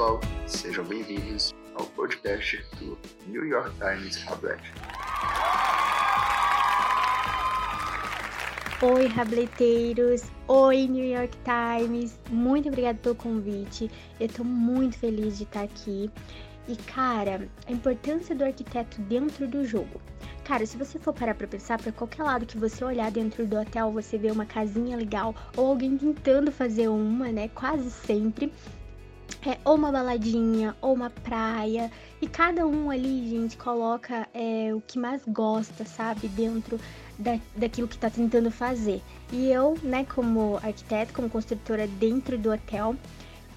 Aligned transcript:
pessoal, 0.00 0.20
sejam 0.46 0.84
bem-vindos 0.84 1.54
ao 1.74 1.84
podcast 1.84 2.64
do 2.78 2.98
New 3.26 3.44
York 3.44 3.70
Times 3.76 4.16
Rablet. 4.22 4.58
Oi, 8.80 9.06
rableteiros! 9.08 10.22
Oi, 10.48 10.86
New 10.86 11.04
York 11.04 11.36
Times! 11.44 12.18
Muito 12.30 12.68
obrigada 12.70 12.98
pelo 13.02 13.14
convite. 13.14 13.90
Eu 14.18 14.28
tô 14.28 14.42
muito 14.42 14.96
feliz 14.96 15.36
de 15.36 15.44
estar 15.44 15.64
aqui. 15.64 16.10
E, 16.66 16.76
cara, 16.76 17.46
a 17.66 17.72
importância 17.72 18.34
do 18.34 18.42
arquiteto 18.42 19.02
dentro 19.02 19.46
do 19.46 19.66
jogo. 19.66 20.00
Cara, 20.44 20.64
se 20.64 20.78
você 20.78 20.98
for 20.98 21.12
parar 21.12 21.34
pra 21.34 21.46
pensar, 21.46 21.78
pra 21.78 21.92
qualquer 21.92 22.22
lado 22.22 22.46
que 22.46 22.56
você 22.56 22.82
olhar 22.82 23.10
dentro 23.10 23.46
do 23.46 23.58
hotel, 23.58 23.92
você 23.92 24.16
vê 24.16 24.30
uma 24.30 24.46
casinha 24.46 24.96
legal 24.96 25.34
ou 25.58 25.66
alguém 25.66 25.98
tentando 25.98 26.50
fazer 26.50 26.88
uma, 26.88 27.30
né? 27.30 27.48
Quase 27.48 27.90
sempre. 27.90 28.50
É, 29.46 29.56
ou 29.64 29.74
uma 29.74 29.90
baladinha, 29.90 30.76
ou 30.80 30.92
uma 30.92 31.08
praia. 31.08 31.90
E 32.20 32.26
cada 32.26 32.66
um 32.66 32.90
ali, 32.90 33.28
gente, 33.30 33.56
coloca 33.56 34.28
é, 34.34 34.70
o 34.74 34.80
que 34.82 34.98
mais 34.98 35.22
gosta, 35.26 35.84
sabe? 35.84 36.28
Dentro 36.28 36.78
da, 37.18 37.38
daquilo 37.56 37.88
que 37.88 37.96
tá 37.96 38.10
tentando 38.10 38.50
fazer. 38.50 39.00
E 39.32 39.50
eu, 39.50 39.78
né, 39.82 40.04
como 40.04 40.58
arquiteto, 40.62 41.12
como 41.14 41.30
construtora 41.30 41.86
dentro 41.86 42.36
do 42.36 42.50
hotel, 42.52 42.94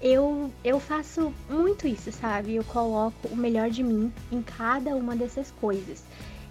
eu, 0.00 0.50
eu 0.62 0.78
faço 0.78 1.32
muito 1.48 1.86
isso, 1.86 2.12
sabe? 2.12 2.54
Eu 2.54 2.64
coloco 2.64 3.28
o 3.28 3.36
melhor 3.36 3.70
de 3.70 3.82
mim 3.82 4.12
em 4.30 4.42
cada 4.42 4.94
uma 4.94 5.16
dessas 5.16 5.50
coisas. 5.50 6.04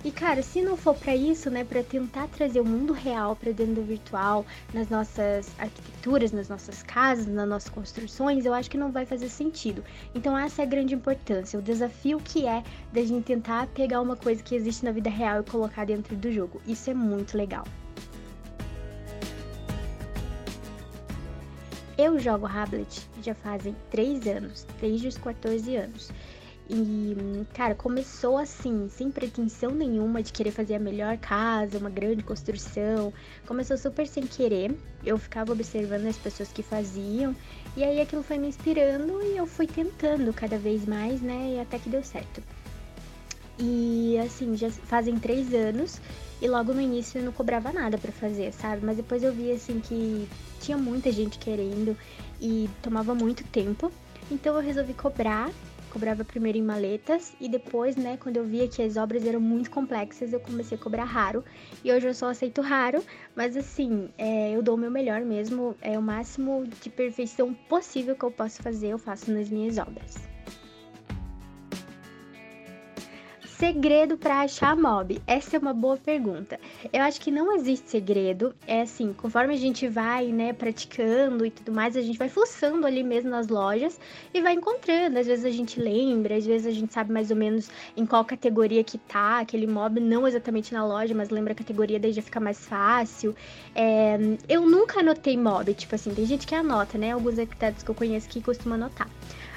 E 0.03 0.11
cara, 0.11 0.43
se 0.43 0.61
não 0.61 0.75
for 0.75 0.93
para 0.93 1.15
isso, 1.15 1.49
né, 1.49 1.63
para 1.63 1.81
tentar 1.81 2.27
trazer 2.27 2.59
o 2.59 2.65
mundo 2.65 2.91
real 2.91 3.37
para 3.37 3.53
dentro 3.53 3.75
do 3.75 3.83
virtual, 3.83 4.45
nas 4.73 4.89
nossas 4.89 5.49
arquiteturas, 5.57 6.33
nas 6.33 6.49
nossas 6.49 6.83
casas, 6.83 7.25
nas 7.25 7.47
nossas 7.47 7.69
construções, 7.69 8.45
eu 8.45 8.53
acho 8.53 8.69
que 8.69 8.77
não 8.77 8.91
vai 8.91 9.05
fazer 9.05 9.29
sentido. 9.29 9.81
Então 10.13 10.37
essa 10.37 10.61
é 10.61 10.65
a 10.65 10.67
grande 10.67 10.93
importância, 10.93 11.57
o 11.57 11.61
desafio 11.61 12.19
que 12.19 12.45
é 12.45 12.61
da 12.91 13.01
gente 13.01 13.23
tentar 13.23 13.67
pegar 13.67 14.01
uma 14.01 14.17
coisa 14.17 14.43
que 14.43 14.55
existe 14.55 14.83
na 14.83 14.91
vida 14.91 15.09
real 15.09 15.39
e 15.39 15.49
colocar 15.49 15.85
dentro 15.85 16.17
do 16.17 16.29
jogo. 16.33 16.61
Isso 16.67 16.89
é 16.89 16.93
muito 16.93 17.37
legal. 17.37 17.63
Eu 21.97 22.19
jogo 22.19 22.45
Hamlet 22.45 23.07
já 23.21 23.33
fazem 23.35 23.73
3 23.89 24.27
anos, 24.27 24.67
desde 24.81 25.07
os 25.07 25.17
14 25.17 25.75
anos. 25.77 26.11
E, 26.69 27.45
cara, 27.53 27.75
começou 27.75 28.37
assim, 28.37 28.87
sem 28.89 29.11
pretensão 29.11 29.71
nenhuma 29.71 30.23
de 30.23 30.31
querer 30.31 30.51
fazer 30.51 30.75
a 30.75 30.79
melhor 30.79 31.17
casa, 31.17 31.77
uma 31.77 31.89
grande 31.89 32.23
construção. 32.23 33.13
Começou 33.45 33.77
super 33.77 34.07
sem 34.07 34.25
querer. 34.25 34.73
Eu 35.05 35.17
ficava 35.17 35.51
observando 35.51 36.05
as 36.07 36.17
pessoas 36.17 36.51
que 36.53 36.63
faziam. 36.63 37.35
E 37.75 37.83
aí 37.83 37.99
aquilo 37.99 38.23
foi 38.23 38.37
me 38.37 38.47
inspirando 38.47 39.21
e 39.21 39.35
eu 39.35 39.45
fui 39.45 39.67
tentando 39.67 40.31
cada 40.33 40.57
vez 40.57 40.85
mais, 40.85 41.21
né? 41.21 41.55
E 41.55 41.59
até 41.59 41.77
que 41.77 41.89
deu 41.89 42.03
certo. 42.03 42.41
E 43.59 44.17
assim, 44.19 44.55
já 44.55 44.71
fazem 44.71 45.19
três 45.19 45.53
anos. 45.53 45.99
E 46.41 46.47
logo 46.47 46.73
no 46.73 46.81
início 46.81 47.19
eu 47.19 47.25
não 47.25 47.31
cobrava 47.31 47.71
nada 47.73 47.97
para 47.97 48.11
fazer, 48.11 48.53
sabe? 48.53 48.85
Mas 48.85 48.97
depois 48.97 49.21
eu 49.21 49.33
vi 49.33 49.51
assim 49.51 49.79
que 49.81 50.27
tinha 50.61 50.77
muita 50.77 51.11
gente 51.11 51.37
querendo 51.37 51.95
e 52.39 52.69
tomava 52.81 53.13
muito 53.13 53.43
tempo. 53.45 53.91
Então 54.31 54.55
eu 54.55 54.61
resolvi 54.61 54.93
cobrar 54.93 55.51
cobrava 55.93 56.25
primeiro 56.25 56.57
em 56.57 56.63
maletas 56.63 57.35
e 57.39 57.47
depois, 57.47 57.95
né, 57.95 58.17
quando 58.17 58.37
eu 58.37 58.43
via 58.43 58.67
que 58.67 58.81
as 58.81 58.97
obras 58.97 59.23
eram 59.25 59.39
muito 59.39 59.69
complexas, 59.69 60.33
eu 60.33 60.39
comecei 60.39 60.75
a 60.75 60.81
cobrar 60.81 61.05
raro. 61.05 61.45
E 61.83 61.91
hoje 61.93 62.07
eu 62.07 62.13
só 62.15 62.29
aceito 62.29 62.61
raro, 62.61 63.03
mas 63.35 63.55
assim, 63.55 64.09
é, 64.17 64.51
eu 64.51 64.63
dou 64.63 64.75
o 64.75 64.77
meu 64.77 64.89
melhor 64.89 65.21
mesmo, 65.21 65.75
é 65.79 65.97
o 65.97 66.01
máximo 66.01 66.65
de 66.81 66.89
perfeição 66.89 67.53
possível 67.53 68.15
que 68.15 68.25
eu 68.25 68.31
posso 68.31 68.61
fazer, 68.63 68.87
eu 68.87 68.97
faço 68.97 69.31
nas 69.31 69.49
minhas 69.49 69.77
obras. 69.77 70.32
Segredo 73.63 74.17
para 74.17 74.41
achar 74.41 74.75
mob? 74.75 75.21
Essa 75.25 75.55
é 75.55 75.59
uma 75.59 75.73
boa 75.73 75.95
pergunta. 75.95 76.59
Eu 76.91 77.01
acho 77.01 77.21
que 77.21 77.31
não 77.31 77.55
existe 77.55 77.89
segredo. 77.89 78.53
É 78.67 78.81
assim, 78.81 79.13
conforme 79.13 79.53
a 79.53 79.57
gente 79.57 79.87
vai, 79.87 80.33
né, 80.33 80.51
praticando 80.51 81.45
e 81.45 81.49
tudo 81.49 81.71
mais, 81.71 81.95
a 81.95 82.01
gente 82.01 82.19
vai 82.19 82.27
fuçando 82.27 82.85
ali 82.85 83.01
mesmo 83.03 83.29
nas 83.29 83.47
lojas 83.47 83.97
e 84.33 84.41
vai 84.41 84.51
encontrando. 84.55 85.17
Às 85.17 85.27
vezes 85.27 85.45
a 85.45 85.49
gente 85.49 85.79
lembra, 85.79 86.35
às 86.35 86.45
vezes 86.45 86.67
a 86.67 86.71
gente 86.71 86.93
sabe 86.93 87.13
mais 87.13 87.31
ou 87.31 87.37
menos 87.37 87.69
em 87.95 88.05
qual 88.05 88.25
categoria 88.25 88.83
que 88.83 88.97
tá 88.97 89.39
aquele 89.39 89.65
mob, 89.65 89.97
não 89.97 90.27
exatamente 90.27 90.73
na 90.73 90.85
loja, 90.85 91.15
mas 91.15 91.29
lembra 91.29 91.53
a 91.53 91.55
categoria, 91.55 91.97
daí 91.97 92.11
já 92.11 92.21
fica 92.21 92.41
mais 92.41 92.67
fácil. 92.67 93.33
É, 93.73 94.17
eu 94.49 94.63
nunca 94.67 94.99
anotei 94.99 95.37
mob, 95.37 95.73
tipo 95.73 95.95
assim, 95.95 96.13
tem 96.13 96.25
gente 96.25 96.45
que 96.45 96.53
anota, 96.53 96.97
né? 96.97 97.13
Alguns 97.13 97.39
arquitetos 97.39 97.81
que 97.81 97.89
eu 97.89 97.95
conheço 97.95 98.27
que 98.27 98.41
costumam 98.41 98.75
anotar. 98.75 99.09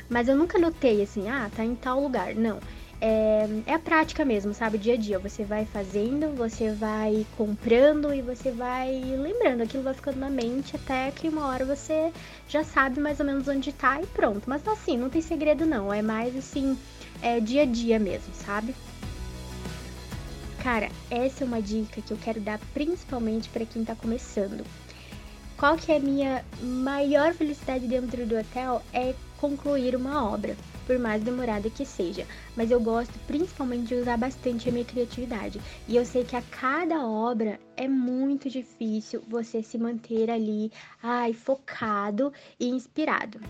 Mas 0.08 0.28
eu 0.28 0.36
nunca 0.36 0.58
anotei 0.58 1.02
assim, 1.02 1.28
ah, 1.28 1.50
tá 1.56 1.64
em 1.64 1.74
tal 1.74 2.00
lugar. 2.00 2.36
Não 2.36 2.60
é, 3.00 3.46
é 3.66 3.74
a 3.74 3.78
prática 3.78 4.24
mesmo, 4.24 4.54
sabe? 4.54 4.78
Dia 4.78 4.94
a 4.94 4.96
dia. 4.96 5.18
Você 5.18 5.44
vai 5.44 5.64
fazendo, 5.66 6.34
você 6.34 6.70
vai 6.72 7.26
comprando 7.36 8.12
e 8.12 8.22
você 8.22 8.50
vai 8.50 8.92
lembrando. 8.92 9.62
Aquilo 9.62 9.82
vai 9.82 9.94
ficando 9.94 10.18
na 10.18 10.30
mente 10.30 10.76
até 10.76 11.10
que 11.10 11.28
uma 11.28 11.46
hora 11.46 11.64
você 11.64 12.12
já 12.48 12.64
sabe 12.64 13.00
mais 13.00 13.20
ou 13.20 13.26
menos 13.26 13.46
onde 13.48 13.72
tá 13.72 14.00
e 14.00 14.06
pronto. 14.06 14.42
Mas 14.46 14.66
assim, 14.66 14.96
não 14.96 15.10
tem 15.10 15.20
segredo 15.20 15.66
não. 15.66 15.92
É 15.92 16.02
mais 16.02 16.36
assim, 16.36 16.78
é 17.22 17.40
dia 17.40 17.62
a 17.62 17.66
dia 17.66 17.98
mesmo, 17.98 18.34
sabe? 18.34 18.74
Cara, 20.62 20.88
essa 21.10 21.44
é 21.44 21.46
uma 21.46 21.62
dica 21.62 22.02
que 22.02 22.10
eu 22.10 22.16
quero 22.16 22.40
dar 22.40 22.58
principalmente 22.74 23.48
para 23.50 23.64
quem 23.64 23.84
tá 23.84 23.94
começando. 23.94 24.64
Qual 25.56 25.76
que 25.76 25.92
é 25.92 25.96
a 25.96 26.00
minha 26.00 26.44
maior 26.60 27.32
felicidade 27.32 27.86
dentro 27.86 28.26
do 28.26 28.36
hotel? 28.36 28.82
É 28.92 29.14
concluir 29.46 29.94
uma 29.94 30.28
obra 30.28 30.56
por 30.86 30.98
mais 30.98 31.22
demorada 31.22 31.70
que 31.70 31.86
seja. 31.86 32.26
Mas 32.56 32.70
eu 32.70 32.80
gosto 32.80 33.16
principalmente 33.26 33.86
de 33.86 33.94
usar 33.94 34.16
bastante 34.16 34.68
a 34.68 34.72
minha 34.72 34.84
criatividade. 34.84 35.60
E 35.86 35.94
eu 35.96 36.04
sei 36.04 36.24
que 36.24 36.34
a 36.34 36.42
cada 36.42 37.06
obra 37.06 37.60
é 37.76 37.86
muito 37.86 38.50
difícil 38.50 39.22
você 39.28 39.62
se 39.62 39.78
manter 39.78 40.30
ali, 40.30 40.72
ai, 41.00 41.32
focado 41.32 42.32
e 42.58 42.68
inspirado. 42.68 43.40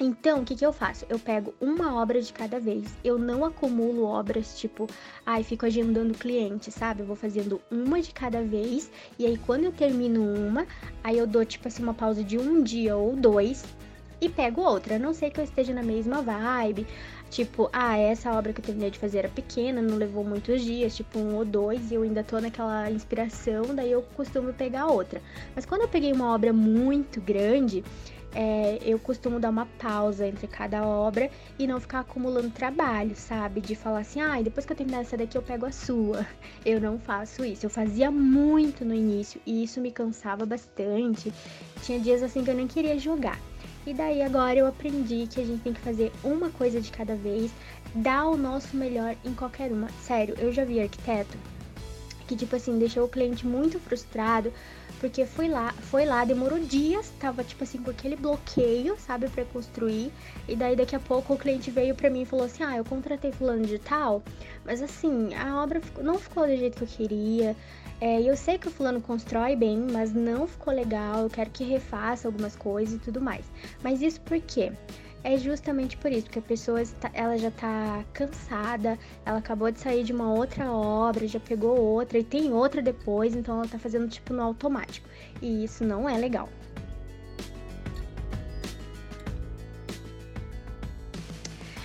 Então, 0.00 0.40
o 0.40 0.44
que, 0.44 0.54
que 0.54 0.64
eu 0.64 0.72
faço? 0.72 1.04
Eu 1.08 1.18
pego 1.18 1.52
uma 1.60 2.00
obra 2.00 2.22
de 2.22 2.32
cada 2.32 2.60
vez. 2.60 2.94
Eu 3.02 3.18
não 3.18 3.44
acumulo 3.44 4.04
obras 4.04 4.58
tipo, 4.58 4.86
ai, 5.26 5.42
fico 5.42 5.66
agendando 5.66 6.16
cliente, 6.16 6.70
sabe? 6.70 7.00
Eu 7.02 7.06
vou 7.06 7.16
fazendo 7.16 7.60
uma 7.68 8.00
de 8.00 8.12
cada 8.14 8.42
vez. 8.42 8.90
E 9.18 9.26
aí, 9.26 9.36
quando 9.36 9.64
eu 9.64 9.72
termino 9.72 10.22
uma, 10.22 10.66
aí 11.02 11.18
eu 11.18 11.26
dou, 11.26 11.44
tipo 11.44 11.66
assim, 11.66 11.82
uma 11.82 11.94
pausa 11.94 12.22
de 12.22 12.38
um 12.38 12.62
dia 12.62 12.96
ou 12.96 13.16
dois 13.16 13.64
e 14.20 14.28
pego 14.28 14.62
outra. 14.62 14.96
A 14.96 14.98
não 14.98 15.12
sei 15.12 15.30
que 15.30 15.40
eu 15.40 15.44
esteja 15.44 15.72
na 15.72 15.82
mesma 15.82 16.22
vibe. 16.22 16.86
Tipo, 17.30 17.68
ah, 17.72 17.96
essa 17.98 18.32
obra 18.32 18.52
que 18.52 18.60
eu 18.60 18.64
terminei 18.64 18.90
de 18.90 18.98
fazer 18.98 19.18
era 19.18 19.28
pequena, 19.28 19.82
não 19.82 19.96
levou 19.96 20.24
muitos 20.24 20.62
dias, 20.62 20.96
tipo 20.96 21.18
um 21.18 21.36
ou 21.36 21.44
dois, 21.44 21.90
e 21.90 21.94
eu 21.94 22.02
ainda 22.02 22.24
tô 22.24 22.40
naquela 22.40 22.90
inspiração, 22.90 23.74
daí 23.74 23.92
eu 23.92 24.00
costumo 24.16 24.52
pegar 24.54 24.86
outra. 24.86 25.20
Mas 25.54 25.66
quando 25.66 25.82
eu 25.82 25.88
peguei 25.88 26.10
uma 26.10 26.34
obra 26.34 26.54
muito 26.54 27.20
grande, 27.20 27.84
é, 28.40 28.78
eu 28.84 29.00
costumo 29.00 29.40
dar 29.40 29.50
uma 29.50 29.66
pausa 29.66 30.24
entre 30.24 30.46
cada 30.46 30.86
obra 30.86 31.28
e 31.58 31.66
não 31.66 31.80
ficar 31.80 32.00
acumulando 32.00 32.50
trabalho, 32.50 33.16
sabe? 33.16 33.60
De 33.60 33.74
falar 33.74 33.98
assim, 33.98 34.20
ah, 34.20 34.40
depois 34.40 34.64
que 34.64 34.70
eu 34.70 34.76
terminar 34.76 35.00
essa 35.00 35.16
daqui 35.16 35.36
eu 35.36 35.42
pego 35.42 35.66
a 35.66 35.72
sua. 35.72 36.24
Eu 36.64 36.80
não 36.80 36.98
faço 37.00 37.44
isso. 37.44 37.66
Eu 37.66 37.70
fazia 37.70 38.10
muito 38.10 38.84
no 38.84 38.94
início 38.94 39.40
e 39.44 39.64
isso 39.64 39.80
me 39.80 39.90
cansava 39.90 40.46
bastante. 40.46 41.32
Tinha 41.82 41.98
dias 41.98 42.22
assim 42.22 42.44
que 42.44 42.50
eu 42.50 42.54
nem 42.54 42.66
queria 42.66 42.98
jogar. 42.98 43.40
E 43.86 43.94
daí 43.94 44.22
agora 44.22 44.58
eu 44.58 44.66
aprendi 44.66 45.26
que 45.26 45.40
a 45.40 45.44
gente 45.44 45.62
tem 45.62 45.72
que 45.72 45.80
fazer 45.80 46.12
uma 46.22 46.50
coisa 46.50 46.80
de 46.80 46.92
cada 46.92 47.16
vez, 47.16 47.50
dar 47.94 48.26
o 48.26 48.36
nosso 48.36 48.76
melhor 48.76 49.16
em 49.24 49.34
qualquer 49.34 49.72
uma. 49.72 49.88
Sério, 50.02 50.36
eu 50.38 50.52
já 50.52 50.64
vi 50.64 50.78
arquiteto 50.78 51.36
que 52.28 52.36
tipo 52.36 52.54
assim, 52.54 52.78
deixou 52.78 53.04
o 53.04 53.08
cliente 53.08 53.46
muito 53.46 53.80
frustrado, 53.80 54.52
porque 55.00 55.24
foi 55.24 55.48
lá, 55.48 55.72
foi 55.72 56.04
lá, 56.04 56.24
demorou 56.24 56.58
dias, 56.58 57.10
tava 57.18 57.44
tipo 57.44 57.64
assim 57.64 57.78
com 57.78 57.90
aquele 57.90 58.16
bloqueio, 58.16 58.96
sabe, 58.98 59.28
para 59.28 59.44
construir. 59.44 60.12
E 60.48 60.56
daí 60.56 60.74
daqui 60.76 60.96
a 60.96 61.00
pouco 61.00 61.34
o 61.34 61.38
cliente 61.38 61.70
veio 61.70 61.94
para 61.94 62.10
mim 62.10 62.22
e 62.22 62.26
falou 62.26 62.46
assim: 62.46 62.62
"Ah, 62.62 62.76
eu 62.76 62.84
contratei 62.84 63.32
fulano 63.32 63.64
de 63.64 63.78
tal, 63.78 64.22
mas 64.64 64.82
assim, 64.82 65.34
a 65.34 65.62
obra 65.62 65.80
não 66.02 66.18
ficou 66.18 66.46
do 66.46 66.56
jeito 66.56 66.78
que 66.78 66.84
eu 66.84 66.88
queria. 66.88 67.56
É, 68.00 68.22
eu 68.22 68.36
sei 68.36 68.58
que 68.58 68.68
o 68.68 68.70
fulano 68.70 69.00
constrói 69.00 69.56
bem, 69.56 69.76
mas 69.90 70.12
não 70.12 70.46
ficou 70.46 70.72
legal, 70.72 71.22
eu 71.22 71.30
quero 71.30 71.50
que 71.50 71.64
refaça 71.64 72.28
algumas 72.28 72.54
coisas 72.54 72.94
e 72.94 72.98
tudo 72.98 73.20
mais. 73.20 73.44
Mas 73.82 74.00
isso 74.00 74.20
por 74.20 74.40
quê? 74.40 74.72
É 75.24 75.36
justamente 75.36 75.96
por 75.96 76.12
isso, 76.12 76.24
porque 76.24 76.38
a 76.38 76.42
pessoa 76.42 76.80
ela 77.12 77.36
já 77.36 77.50
tá 77.50 78.04
cansada, 78.12 78.98
ela 79.26 79.38
acabou 79.38 79.70
de 79.70 79.80
sair 79.80 80.04
de 80.04 80.12
uma 80.12 80.32
outra 80.32 80.70
obra, 80.70 81.26
já 81.26 81.40
pegou 81.40 81.76
outra 81.76 82.18
e 82.18 82.24
tem 82.24 82.52
outra 82.52 82.80
depois, 82.80 83.34
então 83.34 83.56
ela 83.56 83.68
tá 83.68 83.78
fazendo 83.78 84.08
tipo 84.08 84.32
no 84.32 84.42
automático. 84.42 85.08
E 85.42 85.64
isso 85.64 85.84
não 85.84 86.08
é 86.08 86.16
legal. 86.16 86.48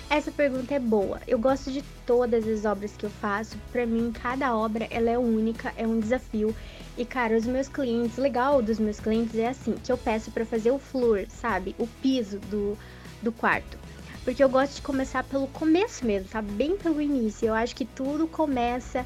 Essa 0.08 0.30
pergunta 0.30 0.72
é 0.72 0.78
boa. 0.78 1.20
Eu 1.26 1.40
gosto 1.40 1.72
de 1.72 1.82
todas 2.06 2.46
as 2.46 2.64
obras 2.64 2.96
que 2.96 3.04
eu 3.04 3.10
faço. 3.10 3.58
Para 3.72 3.84
mim, 3.84 4.12
cada 4.12 4.56
obra 4.56 4.86
ela 4.88 5.10
é 5.10 5.18
única, 5.18 5.74
é 5.76 5.84
um 5.84 5.98
desafio. 5.98 6.54
E 6.96 7.04
cara, 7.04 7.36
os 7.36 7.44
meus 7.44 7.66
clientes, 7.66 8.16
legal 8.16 8.62
dos 8.62 8.78
meus 8.78 9.00
clientes 9.00 9.34
é 9.34 9.48
assim, 9.48 9.74
que 9.82 9.90
eu 9.90 9.98
peço 9.98 10.30
para 10.30 10.46
fazer 10.46 10.70
o 10.70 10.78
floor, 10.78 11.26
sabe? 11.28 11.74
O 11.80 11.88
piso 12.00 12.38
do 12.38 12.78
do 13.24 13.32
quarto. 13.32 13.76
porque 14.24 14.42
eu 14.42 14.48
gosto 14.48 14.76
de 14.76 14.82
começar 14.82 15.24
pelo 15.24 15.46
começo 15.48 16.06
mesmo, 16.06 16.28
sabe? 16.28 16.50
Bem 16.52 16.76
pelo 16.76 17.00
início. 17.00 17.48
Eu 17.48 17.54
acho 17.54 17.74
que 17.76 17.84
tudo 17.84 18.26
começa 18.26 19.04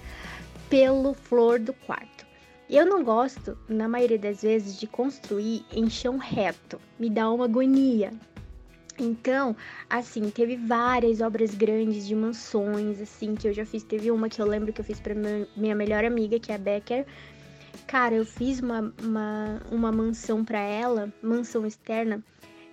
pelo 0.68 1.14
flor 1.14 1.58
do 1.58 1.72
quarto. 1.72 2.26
Eu 2.70 2.84
não 2.84 3.02
gosto, 3.02 3.56
na 3.68 3.88
maioria 3.88 4.18
das 4.18 4.42
vezes, 4.42 4.78
de 4.78 4.86
construir 4.86 5.64
em 5.72 5.88
chão 5.88 6.18
reto. 6.18 6.78
Me 6.98 7.08
dá 7.08 7.30
uma 7.30 7.46
agonia. 7.46 8.12
Então, 8.98 9.56
assim, 9.88 10.28
teve 10.28 10.56
várias 10.56 11.20
obras 11.20 11.54
grandes 11.54 12.06
de 12.06 12.14
mansões, 12.14 13.00
assim, 13.00 13.34
que 13.34 13.48
eu 13.48 13.52
já 13.54 13.64
fiz. 13.64 13.82
Teve 13.82 14.10
uma 14.10 14.28
que 14.28 14.42
eu 14.42 14.46
lembro 14.46 14.72
que 14.72 14.80
eu 14.80 14.84
fiz 14.84 15.00
para 15.00 15.14
minha 15.56 15.74
melhor 15.74 16.04
amiga, 16.04 16.38
que 16.38 16.52
é 16.52 16.56
a 16.56 16.58
Becker. 16.58 17.06
Cara, 17.86 18.14
eu 18.14 18.26
fiz 18.26 18.60
uma, 18.60 18.92
uma, 19.02 19.62
uma 19.70 19.92
mansão 19.92 20.44
para 20.44 20.60
ela, 20.60 21.12
mansão 21.22 21.64
externa, 21.64 22.22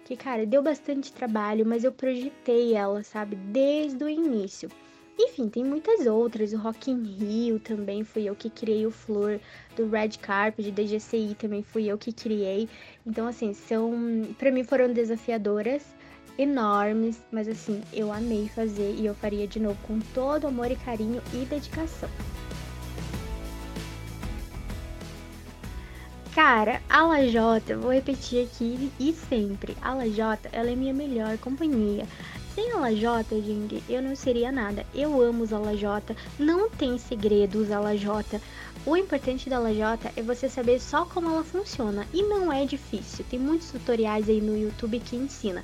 que, 0.06 0.16
cara, 0.16 0.46
deu 0.46 0.62
bastante 0.62 1.12
trabalho, 1.12 1.66
mas 1.66 1.84
eu 1.84 1.92
projetei 1.92 2.76
ela, 2.76 3.04
sabe, 3.04 3.36
desde 3.36 4.04
o 4.04 4.08
início. 4.08 4.70
Enfim, 5.18 5.50
tem 5.50 5.64
muitas 5.64 6.06
outras. 6.06 6.54
O 6.54 6.58
Rock 6.58 6.92
in 6.92 7.04
Rio 7.04 7.60
também 7.60 8.04
fui 8.04 8.30
eu 8.30 8.36
que 8.36 8.50
criei 8.50 8.86
o 8.86 8.92
Flor. 8.92 9.40
Do 9.76 9.90
Red 9.90 10.12
Carpet, 10.22 10.72
da 10.72 10.84
GCI 10.84 11.36
também 11.36 11.64
fui 11.64 11.86
eu 11.88 11.98
que 11.98 12.14
criei. 12.14 12.70
Então, 13.06 13.26
assim, 13.28 13.54
são. 13.54 13.94
para 14.38 14.52
mim 14.52 14.64
foram 14.64 14.94
desafiadoras, 14.94 15.96
enormes, 16.38 17.24
mas 17.32 17.48
assim, 17.48 17.82
eu 17.92 18.12
amei 18.12 18.48
fazer 18.50 18.94
e 18.98 19.06
eu 19.06 19.16
faria 19.16 19.48
de 19.48 19.60
novo 19.60 19.80
com 19.88 20.00
todo 20.14 20.48
amor 20.48 20.70
e 20.70 20.76
carinho 20.76 21.22
e 21.34 21.46
dedicação. 21.46 22.10
Cara, 26.48 26.80
a 26.88 27.02
Lajota, 27.02 27.76
vou 27.76 27.92
repetir 27.92 28.46
aqui 28.46 28.92
e 29.00 29.12
sempre, 29.14 29.76
a 29.82 29.96
Lajota, 29.96 30.48
ela 30.52 30.70
é 30.70 30.76
minha 30.76 30.94
melhor 30.94 31.40
companhia. 31.40 32.06
Sem 32.54 32.72
a 32.72 32.76
lajota, 32.76 33.42
gente, 33.42 33.82
eu 33.90 34.00
não 34.00 34.16
seria 34.16 34.52
nada. 34.52 34.86
Eu 34.94 35.20
amo 35.24 35.42
usar 35.42 35.58
lajota, 35.58 36.16
não 36.38 36.70
tem 36.70 37.00
segredo 37.00 37.64
usar 37.64 37.80
lajota. 37.80 38.40
O 38.86 38.96
importante 38.96 39.50
da 39.50 39.58
lajota 39.58 40.14
é 40.16 40.22
você 40.22 40.48
saber 40.48 40.80
só 40.80 41.04
como 41.06 41.32
ela 41.32 41.44
funciona 41.44 42.06
e 42.14 42.22
não 42.22 42.54
é 42.54 42.64
difícil. 42.64 43.26
Tem 43.28 43.40
muitos 43.40 43.72
tutoriais 43.72 44.30
aí 44.30 44.40
no 44.40 44.56
YouTube 44.56 45.00
que 45.00 45.16
ensina. 45.16 45.64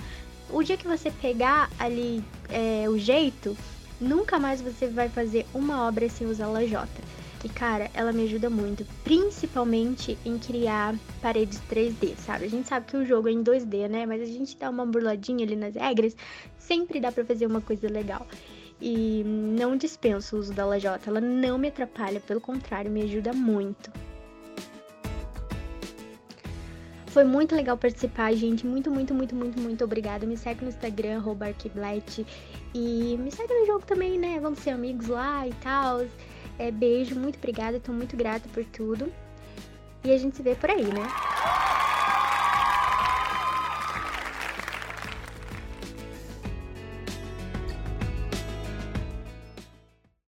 O 0.49 0.63
dia 0.63 0.77
que 0.77 0.87
você 0.87 1.11
pegar 1.11 1.69
ali 1.77 2.23
é, 2.49 2.89
o 2.89 2.97
jeito, 2.97 3.55
nunca 3.99 4.39
mais 4.39 4.61
você 4.61 4.87
vai 4.87 5.09
fazer 5.09 5.45
uma 5.53 5.87
obra 5.87 6.09
sem 6.09 6.25
usar 6.25 6.47
lajota. 6.47 7.01
E 7.43 7.49
cara, 7.49 7.89
ela 7.93 8.11
me 8.13 8.23
ajuda 8.23 8.49
muito, 8.49 8.85
principalmente 9.03 10.15
em 10.23 10.37
criar 10.37 10.95
paredes 11.21 11.59
3D, 11.69 12.15
sabe? 12.15 12.45
A 12.45 12.49
gente 12.49 12.67
sabe 12.67 12.85
que 12.85 12.95
o 12.95 13.05
jogo 13.05 13.27
é 13.29 13.31
em 13.31 13.43
2D, 13.43 13.87
né? 13.89 14.05
Mas 14.05 14.21
a 14.21 14.25
gente 14.25 14.55
dá 14.57 14.69
uma 14.69 14.85
burladinha 14.85 15.43
ali 15.43 15.55
nas 15.55 15.73
regras, 15.73 16.15
sempre 16.59 16.99
dá 16.99 17.11
para 17.11 17.25
fazer 17.25 17.47
uma 17.47 17.61
coisa 17.61 17.87
legal. 17.89 18.27
E 18.79 19.23
não 19.25 19.75
dispenso 19.75 20.35
o 20.35 20.39
uso 20.39 20.53
da 20.53 20.65
lajota, 20.65 21.09
ela 21.09 21.21
não 21.21 21.57
me 21.57 21.67
atrapalha, 21.67 22.19
pelo 22.19 22.41
contrário, 22.41 22.91
me 22.91 23.01
ajuda 23.03 23.33
muito. 23.33 23.91
Foi 27.07 27.25
muito 27.25 27.53
legal 27.53 27.77
participar, 27.77 28.33
gente. 28.33 28.65
Muito, 28.65 28.89
muito, 28.89 29.13
muito, 29.13 29.35
muito, 29.35 29.59
muito 29.59 29.83
obrigada. 29.83 30.25
Me 30.25 30.37
segue 30.37 30.63
no 30.63 30.69
Instagram, 30.69 31.21
Arquiblet. 31.41 32.25
E 32.73 33.17
me 33.19 33.29
segue 33.29 33.53
no 33.53 33.65
jogo 33.65 33.85
também, 33.85 34.17
né? 34.17 34.39
Vamos 34.39 34.59
ser 34.59 34.69
amigos 34.69 35.07
lá 35.07 35.45
e 35.45 35.53
tal. 35.55 36.05
É, 36.57 36.71
beijo, 36.71 37.15
muito 37.15 37.37
obrigada, 37.37 37.79
tô 37.79 37.91
muito 37.91 38.15
grata 38.15 38.47
por 38.53 38.63
tudo. 38.65 39.11
E 40.03 40.11
a 40.11 40.17
gente 40.17 40.35
se 40.35 40.43
vê 40.43 40.55
por 40.55 40.69
aí, 40.69 40.91
né? 40.91 41.11